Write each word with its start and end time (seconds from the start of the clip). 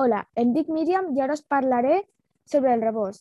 Hola, 0.00 0.20
em 0.40 0.54
dic 0.54 0.68
Míriam 0.72 1.10
i 1.12 1.20
ara 1.20 1.34
us 1.36 1.42
parlaré 1.52 1.96
sobre 2.48 2.70
el 2.72 2.80
rebost. 2.80 3.20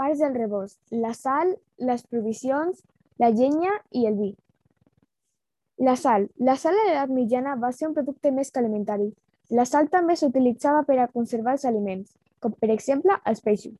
Parts 0.00 0.18
del 0.24 0.34
rebost, 0.34 0.80
la 1.04 1.12
sal, 1.14 1.52
les 1.78 2.02
provisions, 2.14 2.80
la 3.22 3.28
llenya 3.30 3.70
i 4.00 4.02
el 4.08 4.16
vi. 4.18 4.30
La 5.88 5.94
sal. 6.00 6.26
La 6.48 6.56
sal 6.64 6.80
a 6.80 6.88
l'edat 6.88 7.14
mitjana 7.14 7.54
va 7.62 7.70
ser 7.76 7.86
un 7.90 7.94
producte 7.94 8.34
més 8.34 8.50
que 8.50 8.58
alimentari. 8.64 9.08
La 9.60 9.68
sal 9.74 9.92
també 9.94 10.18
s'utilitzava 10.18 10.82
per 10.90 10.98
a 10.98 11.08
conservar 11.14 11.54
els 11.54 11.68
aliments, 11.70 12.16
com 12.42 12.58
per 12.58 12.74
exemple 12.74 13.20
els 13.22 13.46
peixos. 13.46 13.78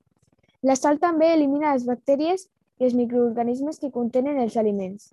La 0.62 0.78
sal 0.78 1.02
també 1.02 1.34
elimina 1.34 1.74
les 1.74 1.90
bactèries 1.90 2.46
i 2.78 2.86
els 2.86 2.98
microorganismes 3.02 3.82
que 3.82 3.94
contenen 4.00 4.38
els 4.38 4.60
aliments. 4.62 5.10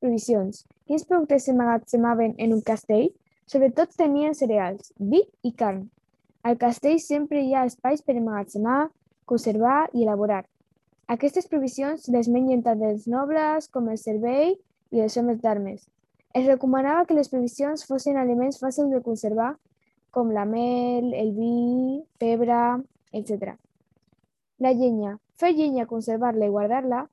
Provisions. 0.00 0.64
Quins 0.88 1.04
productes 1.04 1.44
s'emmagatzemaven 1.44 2.38
en 2.38 2.56
un 2.56 2.64
castell? 2.72 3.10
Sobretot 3.44 3.98
tenien 4.00 4.38
cereals, 4.38 4.94
vi 4.96 5.26
i 5.42 5.52
carn. 5.52 5.90
Al 6.42 6.58
castell 6.58 6.98
sempre 6.98 7.40
hi 7.40 7.52
ha 7.54 7.66
espais 7.68 8.00
per 8.02 8.16
emmagatzemar, 8.18 8.90
conservar 9.30 9.86
i 9.94 10.02
elaborar. 10.02 10.42
Aquestes 11.14 11.46
provisions 11.46 12.08
les 12.10 12.28
mengen 12.28 12.64
tant 12.66 12.82
els 12.88 13.06
nobles 13.06 13.68
com 13.70 13.90
el 13.92 13.98
servei 14.00 14.56
i 14.90 15.02
els 15.04 15.16
homes 15.20 15.38
d'armes. 15.42 15.84
Es 16.34 16.48
recomanava 16.48 17.04
que 17.06 17.14
les 17.14 17.30
provisions 17.30 17.84
fossin 17.86 18.18
aliments 18.18 18.58
fàcils 18.58 18.90
de 18.90 19.02
conservar, 19.06 19.52
com 20.10 20.32
la 20.34 20.44
mel, 20.48 21.12
el 21.14 21.30
vi, 21.36 22.02
pebre, 22.18 22.58
etc. 23.12 23.54
La 24.58 24.74
llenya. 24.74 25.18
Fer 25.38 25.52
llenya, 25.54 25.86
conservar-la 25.86 26.48
i 26.48 26.54
guardar-la 26.56 27.04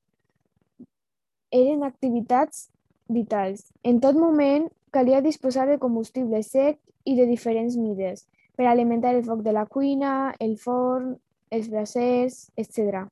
eren 1.54 1.86
activitats 1.86 2.70
vitals. 3.10 3.70
En 3.84 4.02
tot 4.02 4.18
moment 4.18 4.68
calia 4.96 5.22
disposar 5.22 5.68
de 5.70 5.78
combustible 5.78 6.42
sec 6.44 6.80
i 7.06 7.16
de 7.18 7.30
diferents 7.30 7.78
mides, 7.78 8.26
per 8.60 8.68
alimentar 8.68 9.14
el 9.16 9.24
foc 9.24 9.40
de 9.40 9.54
la 9.56 9.64
cuina, 9.72 10.36
el 10.44 10.58
forn, 10.60 11.14
els 11.50 11.70
brasers, 11.72 12.50
etc. 12.60 13.06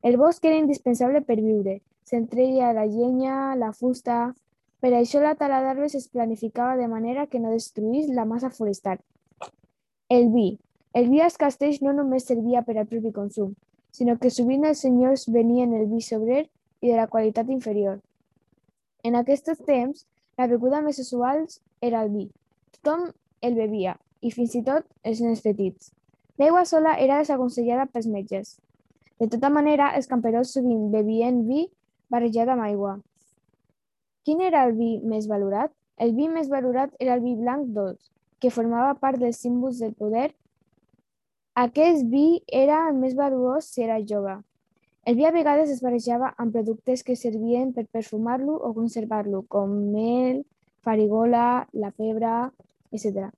El 0.00 0.16
bosc 0.16 0.46
era 0.48 0.56
indispensable 0.56 1.20
per 1.28 1.36
viure. 1.42 1.74
S'entreia 2.08 2.72
la 2.72 2.86
llenya, 2.88 3.54
la 3.60 3.74
fusta... 3.76 4.32
Per 4.78 4.92
això 4.94 5.18
la 5.20 5.34
tala 5.34 5.58
d'arbres 5.60 5.96
es 5.98 6.06
planificava 6.08 6.78
de 6.78 6.86
manera 6.86 7.26
que 7.26 7.40
no 7.42 7.50
destruís 7.50 8.08
la 8.14 8.24
massa 8.24 8.48
forestal. 8.48 9.00
El 10.08 10.30
vi. 10.32 10.46
El 10.94 11.10
vi 11.12 11.20
als 11.20 11.36
castells 11.36 11.82
no 11.82 11.92
només 11.92 12.30
servia 12.30 12.62
per 12.62 12.78
al 12.78 12.86
propi 12.86 13.12
consum, 13.12 13.52
sinó 13.92 14.16
que 14.22 14.30
sovint 14.30 14.64
els 14.70 14.86
senyors 14.86 15.26
venien 15.34 15.74
el 15.74 15.88
vi 15.90 16.00
sobrer 16.00 16.44
i 16.80 16.92
de 16.92 16.96
la 16.96 17.10
qualitat 17.12 17.50
inferior. 17.50 17.98
En 19.02 19.20
aquests 19.20 19.66
temps, 19.66 20.06
la 20.38 20.46
beguda 20.46 20.80
més 20.80 21.02
usual 21.02 21.44
era 21.82 22.06
el 22.06 22.14
vi. 22.14 22.28
Tothom 22.78 23.10
el 23.42 23.58
bevia, 23.58 23.98
i 24.20 24.30
fins 24.34 24.54
i 24.58 24.62
tot 24.66 24.86
els 25.06 25.20
nens 25.24 25.42
petits. 25.44 25.92
L'aigua 26.38 26.64
sola 26.70 26.94
era 27.02 27.18
desaconsellada 27.18 27.88
pels 27.92 28.06
metges. 28.06 28.56
De 29.18 29.26
tota 29.26 29.50
manera, 29.50 29.90
els 29.98 30.06
camperols 30.06 30.52
sovint 30.54 30.90
bevien 30.92 31.42
vi 31.48 31.64
barrejat 32.10 32.52
amb 32.54 32.62
aigua. 32.66 32.98
Quin 34.24 34.42
era 34.44 34.64
el 34.68 34.76
vi 34.78 34.98
més 35.02 35.26
valorat? 35.26 35.72
El 35.98 36.14
vi 36.14 36.28
més 36.30 36.50
valorat 36.52 36.92
era 37.02 37.16
el 37.16 37.24
vi 37.24 37.34
blanc 37.34 37.72
dolç, 37.74 38.12
que 38.38 38.52
formava 38.54 38.94
part 39.00 39.18
dels 39.18 39.40
símbols 39.42 39.80
del 39.82 39.96
poder. 39.98 40.28
Aquest 41.58 42.06
vi 42.12 42.42
era 42.46 42.84
el 42.90 43.00
més 43.00 43.16
valuós 43.18 43.66
si 43.72 43.82
era 43.82 43.98
jove. 44.12 44.36
El 45.08 45.16
vi 45.18 45.24
a 45.24 45.32
vegades 45.34 45.72
es 45.72 45.82
barrejava 45.82 46.34
amb 46.36 46.54
productes 46.54 47.02
que 47.02 47.16
servien 47.16 47.72
per 47.74 47.86
perfumar-lo 47.90 48.54
o 48.54 48.74
conservar-lo, 48.76 49.42
com 49.48 49.72
mel, 49.94 50.44
farigola, 50.86 51.66
la 51.72 51.90
pebre, 51.90 52.34
etc. 52.92 53.32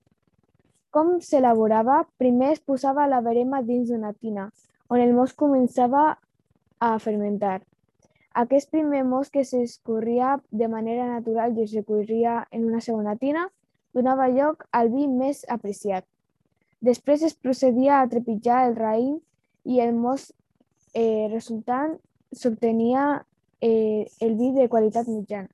Com 0.90 1.20
s'elaborava? 1.22 2.00
Primer 2.18 2.52
es 2.56 2.60
posava 2.66 3.06
la 3.06 3.20
verema 3.22 3.60
dins 3.62 3.90
d'una 3.90 4.10
tina, 4.12 4.48
on 4.90 4.98
el 4.98 5.12
most 5.14 5.36
començava 5.38 6.16
a 6.82 6.90
fermentar. 6.98 7.60
Aquest 8.42 8.70
primer 8.74 9.04
most 9.06 9.32
que 9.34 9.44
s'escorria 9.46 10.36
de 10.50 10.68
manera 10.72 11.06
natural 11.06 11.54
i 11.56 11.62
es 11.66 11.74
recorria 11.76 12.40
en 12.50 12.66
una 12.66 12.80
segona 12.82 13.14
tina 13.16 13.48
donava 13.94 14.28
lloc 14.30 14.66
al 14.70 14.90
vi 14.90 15.06
més 15.10 15.44
apreciat. 15.56 16.06
Després 16.80 17.22
es 17.26 17.34
procedia 17.34 18.00
a 18.00 18.08
trepitjar 18.10 18.64
el 18.68 18.76
raïm 18.76 19.18
i 19.64 19.80
el 19.84 19.94
most 19.94 20.32
eh, 20.94 21.28
resultant 21.30 21.96
s'obtenia 22.32 23.06
eh, 23.60 24.06
el 24.26 24.36
vi 24.38 24.52
de 24.58 24.68
qualitat 24.72 25.10
mitjana. 25.10 25.50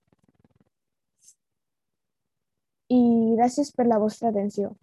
I 2.89 3.01
gràcies 3.37 3.73
per 3.75 3.89
la 3.89 3.99
vostra 3.99 4.31
atenció. 4.31 4.77